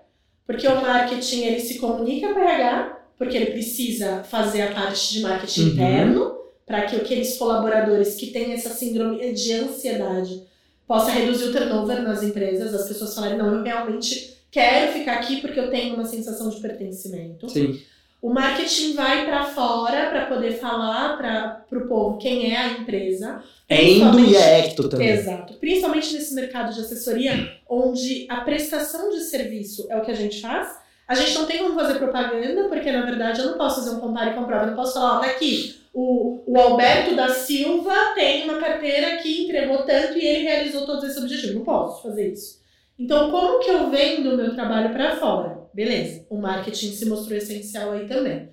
[0.47, 5.13] Porque o marketing ele se comunica com o RH, porque ele precisa fazer a parte
[5.13, 5.67] de marketing Uhum.
[5.67, 10.41] interno, para que aqueles colaboradores que têm essa síndrome de ansiedade
[10.87, 15.41] possa reduzir o turnover nas empresas, as pessoas falarem, não, eu realmente quero ficar aqui
[15.41, 17.49] porque eu tenho uma sensação de pertencimento.
[17.49, 17.79] Sim.
[18.21, 23.43] O marketing vai para fora para poder falar para o povo quem é a empresa.
[23.69, 25.09] É Endo e é Ecto também.
[25.09, 25.53] Exato.
[25.55, 30.41] Principalmente nesse mercado de assessoria, onde a prestação de serviço é o que a gente
[30.41, 30.77] faz.
[31.07, 33.99] A gente não tem como fazer propaganda, porque na verdade eu não posso fazer um
[33.99, 34.63] compare e comprova.
[34.63, 35.75] Eu não posso falar, ó, tá aqui.
[35.93, 41.03] O, o Alberto da Silva tem uma carteira que entregou tanto e ele realizou todos
[41.03, 41.55] esses objetivos.
[41.55, 42.59] Não posso fazer isso.
[42.97, 45.57] Então, como que eu vendo o meu trabalho para fora?
[45.73, 48.49] Beleza, o marketing se mostrou essencial aí também.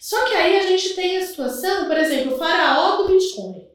[0.00, 3.66] Só que aí a gente tem a situação, por exemplo, o faraó do Bitcoin.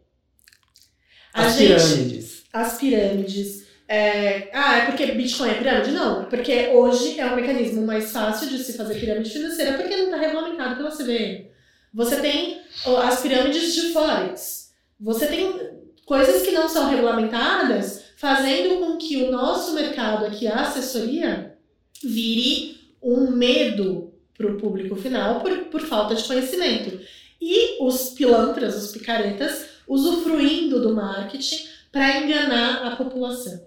[1.33, 2.43] A As gente, pirâmides.
[2.51, 3.67] as pirâmides.
[3.87, 5.91] É, ah, é porque Bitcoin é pirâmide?
[5.91, 10.05] Não, porque hoje é um mecanismo mais fácil de se fazer pirâmide financeira porque não
[10.05, 11.47] está regulamentado pela CVM.
[11.93, 12.61] Você tem
[13.03, 14.71] as pirâmides de Forex.
[14.99, 15.71] Você tem
[16.05, 21.57] coisas que não são regulamentadas, fazendo com que o nosso mercado aqui, a assessoria,
[22.03, 26.99] vire um medo para o público final por, por falta de conhecimento.
[27.39, 33.65] E os pilantras, os picaretas, usufruindo do marketing para enganar a população.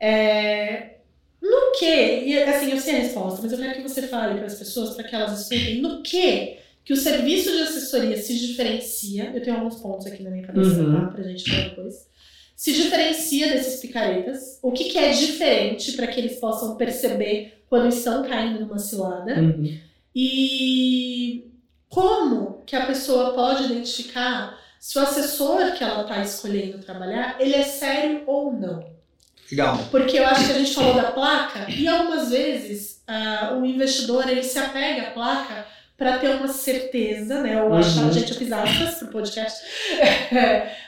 [0.00, 0.96] É,
[1.40, 4.46] no que, e assim, eu sei a resposta, mas eu quero que você fale para
[4.46, 9.30] as pessoas, para que elas escutem, no que que o serviço de assessoria se diferencia,
[9.32, 10.92] eu tenho alguns pontos aqui na minha cabeça, uhum.
[10.92, 12.10] tá, pra gente falar depois,
[12.60, 17.88] se diferencia desses picaretas, o que, que é diferente para que eles possam perceber quando
[17.88, 19.78] estão caindo numa cilada, uhum.
[20.14, 21.50] e
[21.88, 27.54] como que a pessoa pode identificar se o assessor que ela está escolhendo trabalhar, ele
[27.54, 28.84] é sério ou não.
[29.50, 29.78] Legal.
[29.90, 34.28] Porque eu acho que a gente falou da placa e algumas vezes uh, o investidor
[34.28, 35.66] ele se apega à placa
[36.00, 37.62] para ter uma certeza, né?
[37.62, 37.76] Ou uhum.
[37.76, 39.60] achar, gente, eu fiz aspas pro podcast,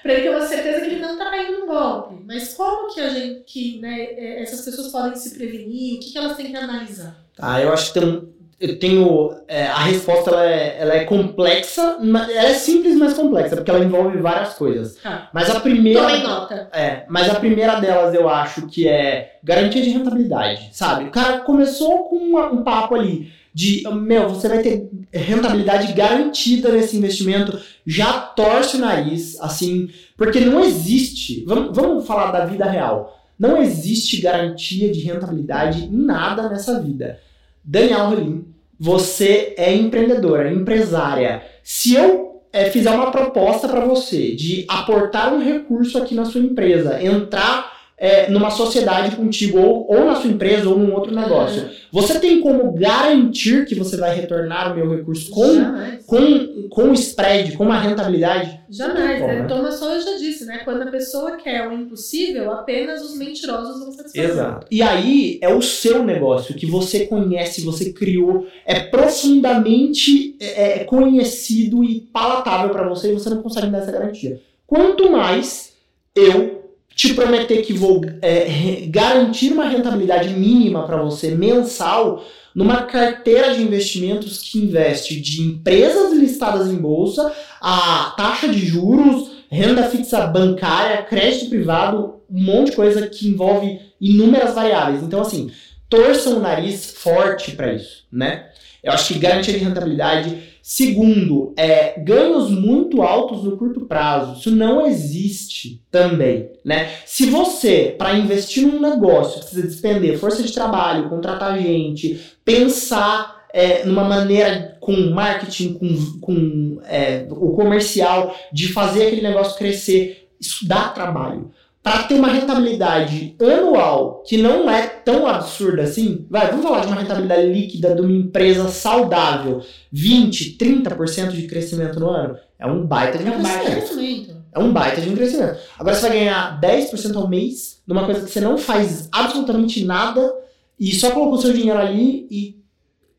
[0.03, 2.15] para ele ter uma certeza que ele não tá caindo no golpe.
[2.27, 5.97] Mas como que a gente, que né, é, essas pessoas podem se prevenir?
[5.97, 7.15] O que, que elas têm que analisar?
[7.39, 9.37] Ah, eu acho que tem, eu tenho.
[9.47, 13.85] É, a resposta ela é, ela é complexa, ela é simples, mas complexa, porque ela
[13.85, 14.97] envolve várias coisas.
[15.05, 16.01] Ah, mas a primeira.
[16.01, 16.71] Tomem nota.
[16.73, 21.05] É, mas a primeira delas eu acho que é garantia de rentabilidade, sabe?
[21.05, 26.71] O cara começou com uma, um papo ali de, meu, você vai ter rentabilidade garantida
[26.71, 32.65] nesse investimento, já torce o nariz, assim, porque não existe, vamos, vamos falar da vida
[32.65, 37.19] real, não existe garantia de rentabilidade em nada nessa vida.
[37.65, 38.45] Daniel Rolim,
[38.79, 41.43] você é empreendedora, empresária.
[41.63, 46.41] Se eu é, fizer uma proposta para você de aportar um recurso aqui na sua
[46.41, 47.72] empresa, entrar
[48.03, 51.71] é, numa sociedade contigo, ou, ou na sua empresa, ou num outro negócio.
[51.93, 55.63] Você tem como garantir que você vai retornar o meu recurso com,
[56.05, 58.59] com, com o spread, com uma rentabilidade?
[58.69, 59.21] Jamais.
[59.21, 59.45] Como, né?
[59.47, 60.63] Thomas Sowell já disse, né?
[60.65, 64.31] Quando a pessoa quer o impossível, apenas os mentirosos vão satisfazer.
[64.31, 64.67] Exato.
[64.69, 70.85] E aí é o seu negócio, que você conhece, você criou, é profundamente é, é
[70.85, 74.41] conhecido e palatável para você e você não consegue dar essa garantia.
[74.67, 75.75] Quanto mais
[76.17, 76.62] eu
[76.95, 82.25] te prometer que vou é, garantir uma rentabilidade mínima para você mensal
[82.55, 89.31] numa carteira de investimentos que investe de empresas listadas em bolsa, a taxa de juros,
[89.51, 95.03] renda fixa bancária, crédito privado, um monte de coisa que envolve inúmeras variáveis.
[95.03, 95.51] Então, assim,
[95.89, 98.49] torçam o nariz forte para isso, né?
[98.83, 104.39] Eu acho que garantia de rentabilidade Segundo, é, ganhos muito altos no curto prazo.
[104.39, 106.89] Isso não existe também, né?
[107.05, 113.85] Se você, para investir num negócio, precisa despender força de trabalho, contratar gente, pensar é,
[113.85, 120.67] numa maneira com marketing, com, com é, o comercial, de fazer aquele negócio crescer, isso
[120.67, 121.51] dá trabalho
[121.83, 126.87] para ter uma rentabilidade anual que não é tão absurda assim, vai, vamos falar de
[126.87, 132.87] uma rentabilidade líquida de uma empresa saudável, 20, 30% de crescimento no ano, é um
[132.87, 133.77] baita de um, é um crescimento.
[133.77, 134.43] crescimento.
[134.55, 135.59] É um baita de um crescimento.
[135.79, 140.33] Agora você vai ganhar 10% ao mês numa coisa que você não faz absolutamente nada
[140.79, 142.63] e só colocou seu dinheiro ali e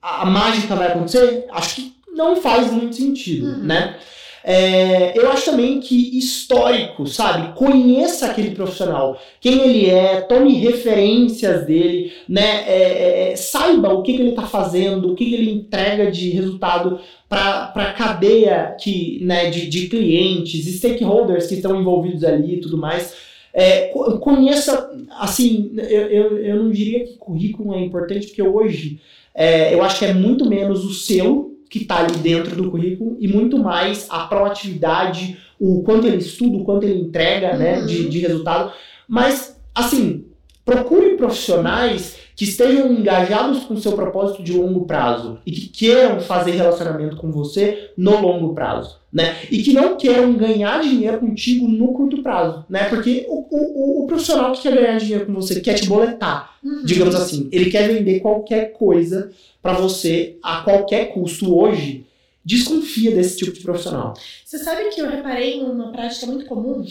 [0.01, 3.63] a, a mágica vai acontecer, acho que não faz muito sentido, uhum.
[3.63, 3.97] né?
[4.45, 7.53] É, eu acho também que histórico, sabe?
[7.57, 12.65] Conheça aquele profissional, quem ele é, tome referências dele, né?
[12.67, 16.11] É, é, é saiba o que, que ele está fazendo, o que, que ele entrega
[16.11, 22.55] de resultado para a cadeia que, né, de, de clientes, stakeholders que estão envolvidos ali
[22.55, 23.15] e tudo mais.
[23.53, 28.99] É, conheça, assim, eu, eu, eu não diria que currículo é importante, porque hoje
[29.33, 33.17] é, eu acho que é muito menos o seu que está ali dentro do currículo
[33.19, 37.85] e muito mais a proatividade, o quanto ele estuda, o quanto ele entrega né, uhum.
[37.87, 38.71] de, de resultado.
[39.07, 40.23] Mas, assim,
[40.63, 46.19] procure profissionais que estejam engajados com o seu propósito de longo prazo e que queiram
[46.19, 49.37] fazer relacionamento com você no longo prazo, né?
[49.51, 52.85] E que não queiram ganhar dinheiro contigo no curto prazo, né?
[52.89, 56.83] Porque o, o, o profissional que quer ganhar dinheiro com você quer te boletar, uhum.
[56.83, 57.47] digamos assim.
[57.51, 62.05] Ele quer vender qualquer coisa para você a qualquer custo hoje,
[62.43, 64.13] desconfia desse tipo de profissional.
[64.43, 66.85] Você sabe que eu reparei numa prática muito comum,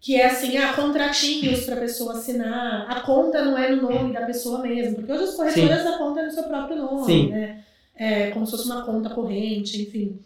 [0.00, 4.14] que é assim, ah, contratinhos para a pessoa assinar, a conta não é no nome
[4.14, 7.28] da pessoa mesmo, porque hoje as corretoras a conta é no seu próprio nome, Sim.
[7.28, 7.64] né?
[7.94, 10.18] É como se fosse uma conta corrente, enfim.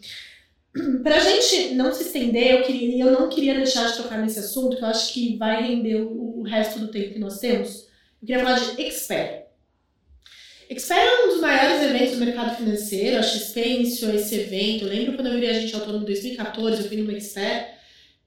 [1.03, 4.77] Pra gente não se estender, eu, queria, eu não queria deixar de tocar nesse assunto,
[4.77, 7.87] que eu acho que vai render o, o resto do tempo que nós temos.
[8.21, 9.45] Eu queria falar de expert.
[10.69, 14.85] Expert é um dos maiores eventos do mercado financeiro, a XP iniciou esse evento.
[14.85, 17.74] Eu lembro quando eu virei agente autônomo em 2014, eu fui no Expert.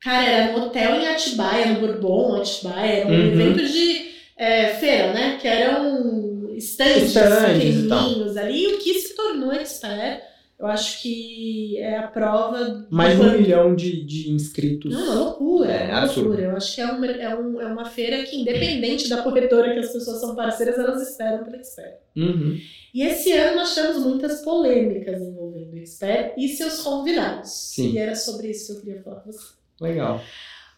[0.00, 3.00] Cara, era no hotel em Atibaia, no Bourbon, Atibaia.
[3.00, 3.32] Era um uhum.
[3.32, 5.38] evento de é, feira, né?
[5.40, 8.62] Que eram estandes pequenininhos ali.
[8.62, 10.22] E o que se tornou Expert
[10.58, 12.86] Eu acho que é a prova.
[12.90, 14.92] Mais de um milhão de, de inscritos.
[14.92, 15.72] Não, é uma loucura.
[15.72, 16.28] É, É, uma absurdo.
[16.28, 16.48] loucura.
[16.48, 19.80] Eu acho que é, um, é, um, é uma feira que, independente da corretora que
[19.80, 21.96] as pessoas são parceiras, elas esperam pela Expert.
[22.16, 22.58] Uhum.
[22.94, 27.50] E esse ano nós tivemos muitas polêmicas envolvendo o Expert e seus convidados.
[27.50, 27.92] Sim.
[27.92, 29.57] E era sobre isso que eu queria falar com você.
[29.80, 30.22] Legal.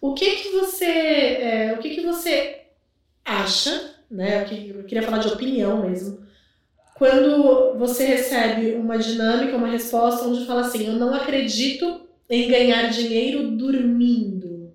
[0.01, 2.63] O que que você, é, o que que você
[3.25, 4.43] acha, né?
[4.69, 6.21] Eu queria falar de opinião mesmo.
[6.95, 12.91] Quando você recebe uma dinâmica, uma resposta onde fala assim, eu não acredito em ganhar
[12.91, 14.73] dinheiro dormindo.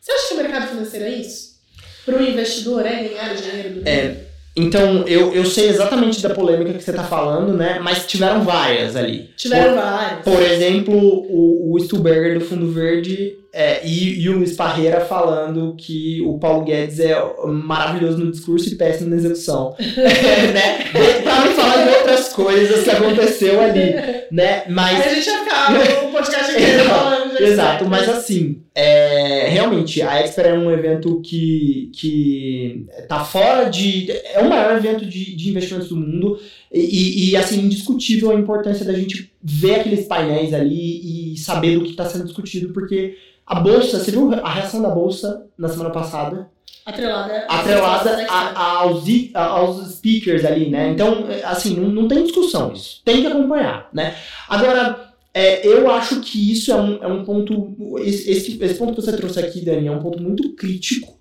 [0.00, 1.60] Você acha que o mercado financeiro é isso?
[2.04, 3.88] Para o investidor é ganhar dinheiro dormindo?
[3.88, 7.78] É, Então, eu, eu sei exatamente da polêmica que você tá falando, né?
[7.80, 9.30] Mas tiveram várias ali.
[9.36, 10.22] Tiveram vários.
[10.22, 15.74] Por exemplo, o, o Stuberger do Fundo Verde é, e, e o Luiz Parreira falando
[15.76, 19.74] que o Paulo Guedes é maravilhoso no discurso e péssimo na execução.
[19.78, 20.84] É, né?
[21.22, 23.94] Pra não falar de outras coisas que aconteceu ali,
[24.30, 24.64] né?
[24.68, 28.12] Mas Aí a gente acaba o podcast inteiro falando Exato, mas né?
[28.14, 34.10] assim, é, realmente, a Expert é um evento que, que tá fora de.
[34.10, 36.38] É o maior evento de, de investimentos do mundo.
[36.72, 41.84] E, e, assim, indiscutível a importância da gente ver aqueles painéis ali e saber do
[41.84, 45.90] que está sendo discutido, porque a bolsa, você viu a reação da bolsa na semana
[45.90, 46.48] passada?
[46.86, 50.90] Atrelada, Atrelada a- aos, aos speakers ali, né?
[50.90, 53.02] Então, assim, não, não tem discussão isso.
[53.04, 54.14] Tem que acompanhar, né?
[54.48, 57.74] Agora, é, eu acho que isso é um, é um ponto.
[58.00, 61.18] Esse, esse, ponto que você trouxe aqui, Dani, é um ponto muito crítico.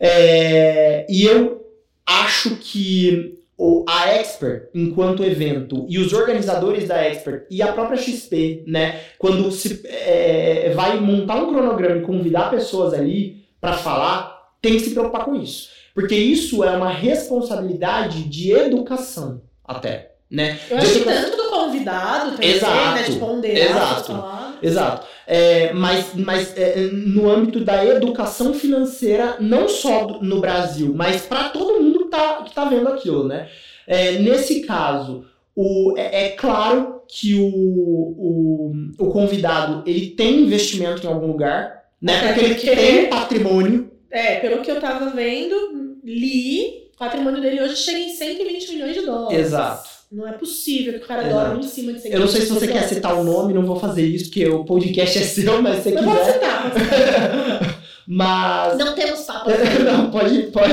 [0.00, 1.66] É, e eu
[2.06, 3.38] acho que
[3.88, 9.50] a Expert, enquanto evento, e os organizadores da Expert e a própria XP, né, quando
[9.50, 14.90] se é, vai montar um cronograma e convidar pessoas ali para falar, tem que se
[14.90, 15.70] preocupar com isso.
[15.92, 20.58] Porque isso é uma responsabilidade de educação, até, né?
[20.70, 23.02] Eu acho que tanto do convidado também, Exato, né?
[23.02, 24.12] De ponderar exato.
[24.12, 24.58] palavras.
[24.62, 25.06] Exato.
[25.26, 31.50] É, mas mas é, no âmbito da educação financeira, não só no Brasil, mas para
[31.50, 33.48] todo mundo que tá, que tá vendo aquilo, né?
[33.86, 41.04] É, nesse caso, o, é, é claro que o, o, o convidado ele tem investimento
[41.04, 42.18] em algum lugar, né?
[42.18, 43.90] Até Porque ele porque- tem patrimônio.
[44.10, 48.94] É, pelo que eu tava vendo, li, o patrimônio dele hoje chega em 120 milhões
[48.94, 49.38] de dólares.
[49.38, 49.97] Exato.
[50.10, 51.50] Não é possível que o cara Exato.
[51.50, 53.66] dorme em cima de 120 Eu não sei se você quer citar o nome, não
[53.66, 56.32] vou fazer isso, porque o podcast é seu, mas você Mas pode quiser.
[56.32, 57.82] citar, pode citar.
[58.06, 58.78] Mas.
[58.78, 59.50] Não temos papo.
[59.84, 60.72] não, pode, pode.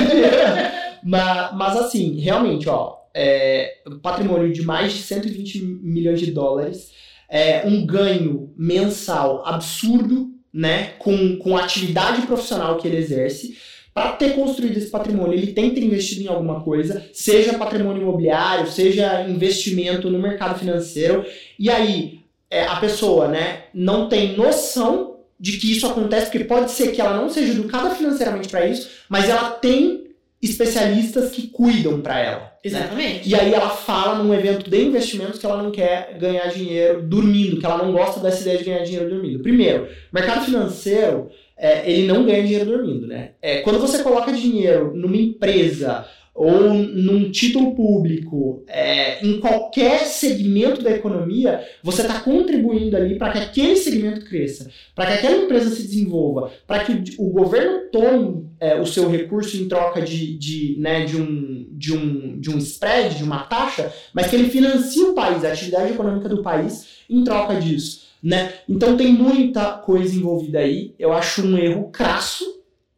[1.03, 6.91] mas, mas assim, realmente, ó, é, patrimônio de mais de 120 milhões de dólares,
[7.29, 13.57] é, um ganho mensal absurdo, né, com, com a atividade profissional que ele exerce.
[13.95, 18.01] Para ter construído esse patrimônio, ele tem que ter investido em alguma coisa, seja patrimônio
[18.01, 21.25] imobiliário, seja investimento no mercado financeiro.
[21.57, 22.19] E aí,
[22.51, 26.99] é, a pessoa, né, não tem noção de que isso acontece, porque pode ser que
[26.99, 30.07] ela não seja educada financeiramente para isso, mas ela tem
[30.41, 32.39] especialistas que cuidam para ela.
[32.39, 32.51] né?
[32.65, 33.29] Exatamente.
[33.29, 37.59] E aí ela fala num evento de investimentos que ela não quer ganhar dinheiro dormindo,
[37.59, 39.39] que ela não gosta dessa ideia de ganhar dinheiro dormindo.
[39.39, 43.31] Primeiro, mercado financeiro, é, ele não ganha dinheiro dormindo, né?
[43.41, 50.81] É, quando você coloca dinheiro numa empresa ou num título público, é, em qualquer segmento
[50.81, 55.73] da economia, você está contribuindo ali para que aquele segmento cresça, para que aquela empresa
[55.73, 60.75] se desenvolva, para que o, governo tome é, o seu recurso em troca de, de,
[60.77, 65.03] né, de, um, de, um, de um spread, de uma taxa, mas que ele financie
[65.03, 68.04] o país, a atividade econômica do país em troca disso.
[68.27, 68.53] Né?
[68.67, 70.95] Então tem muita coisa envolvida aí.
[70.97, 72.43] Eu acho um erro crasso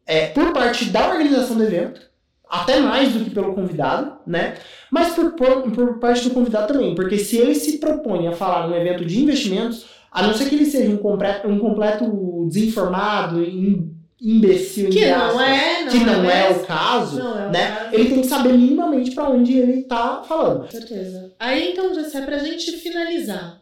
[0.06, 2.00] é, por parte da organização do evento,
[2.48, 4.54] até mais do que pelo convidado, né?
[4.90, 8.68] Mas por, por, por parte do convidado também, porque se ele se propõe a falar
[8.68, 12.06] num evento de investimentos, a não ser que ele seja um completo, um completo
[12.48, 16.62] desinformado, im- imbecil, Que entre não é, não que não é mesmo.
[16.62, 17.66] o caso, Não é o né?
[17.76, 17.94] caso.
[17.94, 20.60] Ele tem que saber minimamente para onde ele tá falando.
[20.62, 21.32] Com certeza.
[21.38, 23.60] Aí, então, Jessé, pra gente finalizar.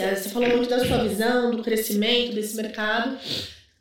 [0.00, 3.16] Você falou muito da sua visão, do crescimento desse mercado.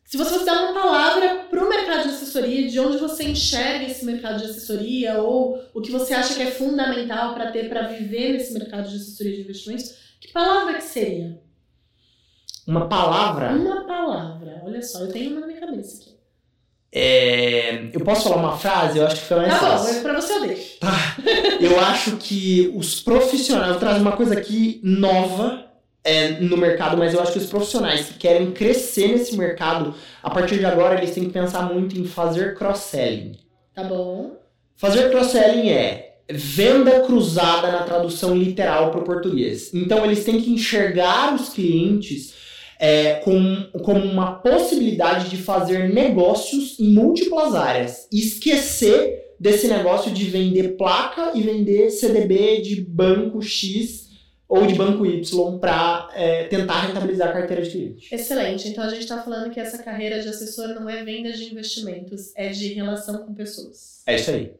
[0.06, 4.06] Se você fosse dar uma palavra pro mercado de assessoria, de onde você enxerga esse
[4.06, 8.34] mercado de assessoria, ou o que você acha que é fundamental para ter, para viver
[8.34, 11.42] nesse mercado de assessoria de investimentos, que palavra que seria?
[12.68, 13.50] Uma palavra.
[13.54, 14.62] Uma palavra.
[14.64, 16.14] Olha só, eu tenho uma na minha cabeça aqui.
[16.96, 19.00] É, eu posso falar uma frase?
[19.00, 19.94] Eu acho que foi mais Tá bom, fácil.
[19.94, 20.78] mas pra você eu deixo.
[21.60, 25.73] Eu acho que os profissionais, eu trago uma coisa aqui nova
[26.04, 30.30] é, no mercado, mas eu acho que os profissionais que querem crescer nesse mercado, a
[30.30, 33.38] partir de agora eles têm que pensar muito em fazer cross-selling.
[33.74, 34.38] Tá bom?
[34.76, 39.74] Fazer cross-selling é venda cruzada na tradução literal para o português.
[39.74, 42.34] Então eles têm que enxergar os clientes
[42.80, 48.08] é, com, como uma possibilidade de fazer negócios em múltiplas áreas.
[48.12, 54.10] E esquecer desse negócio de vender placa e vender CDB de banco X
[54.54, 58.14] ou de banco Y para é, tentar rentabilizar a carteira de cliente.
[58.14, 58.68] Excelente.
[58.68, 62.32] Então a gente está falando que essa carreira de assessor não é venda de investimentos,
[62.36, 64.04] é de relação com pessoas.
[64.06, 64.54] É isso aí.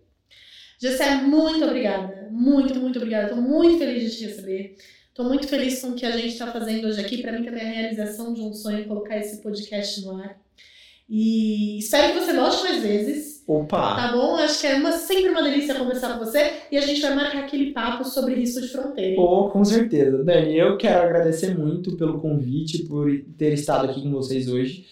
[0.82, 2.28] Gessé, muito obrigada.
[2.32, 3.28] Muito, muito obrigada.
[3.28, 4.78] Estou muito feliz de te receber.
[5.10, 7.22] Estou muito feliz com o que a gente está fazendo hoje aqui.
[7.22, 10.42] Para mim também é a realização de um sonho colocar esse podcast no ar.
[11.08, 13.33] E espero que você volte mais vezes.
[13.48, 13.96] Opa!
[13.96, 14.36] Tá bom?
[14.36, 16.54] Acho que é uma, sempre uma delícia conversar com você.
[16.72, 19.16] E a gente vai marcar aquele papo sobre risco de fronteira.
[19.16, 20.24] Pô, com certeza.
[20.24, 24.86] Dani, eu quero agradecer muito pelo convite, por ter estado aqui com vocês hoje.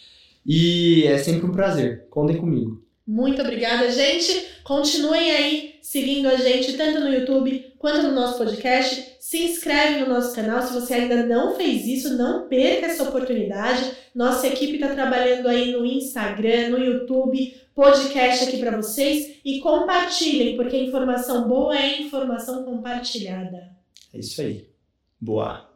[0.45, 2.07] E é sempre um prazer.
[2.09, 2.81] Contem comigo.
[3.07, 4.47] Muito obrigada, gente.
[4.63, 9.10] Continuem aí seguindo a gente tanto no YouTube quanto no nosso podcast.
[9.31, 13.89] Se inscreve no nosso canal se você ainda não fez isso, não perca essa oportunidade.
[14.13, 20.57] Nossa equipe está trabalhando aí no Instagram, no YouTube, podcast aqui para vocês e compartilhem,
[20.57, 23.71] porque informação boa é informação compartilhada.
[24.13, 24.67] É isso aí.
[25.17, 25.70] Boa.